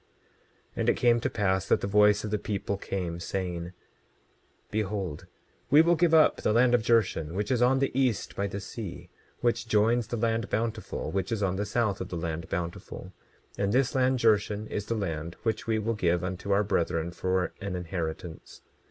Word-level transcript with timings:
27:22 0.69 0.71
And 0.77 0.89
it 0.89 0.95
came 0.97 1.19
to 1.19 1.29
pass 1.29 1.67
that 1.67 1.81
the 1.81 1.85
voice 1.85 2.23
of 2.23 2.31
the 2.31 2.39
people 2.39 2.75
came, 2.75 3.19
saying: 3.19 3.71
Behold, 4.71 5.27
we 5.69 5.83
will 5.83 5.93
give 5.93 6.11
up 6.15 6.37
the 6.37 6.51
land 6.51 6.73
of 6.73 6.81
Jershon, 6.81 7.35
which 7.35 7.51
is 7.51 7.61
on 7.61 7.77
the 7.77 7.91
east 7.93 8.35
by 8.35 8.47
the 8.47 8.59
sea, 8.59 9.11
which 9.41 9.67
joins 9.67 10.07
the 10.07 10.17
land 10.17 10.49
Bountiful, 10.49 11.11
which 11.11 11.31
is 11.31 11.43
on 11.43 11.55
the 11.55 11.67
south 11.67 12.01
of 12.01 12.09
the 12.09 12.17
land 12.17 12.49
Bountiful; 12.49 13.13
and 13.59 13.71
this 13.73 13.93
land 13.93 14.17
Jershon 14.17 14.65
is 14.71 14.87
the 14.87 14.95
land 14.95 15.35
which 15.43 15.67
we 15.67 15.77
will 15.77 15.93
give 15.93 16.23
unto 16.23 16.51
our 16.51 16.63
brethren 16.63 17.11
for 17.11 17.53
an 17.61 17.75
inheritance. 17.75 18.61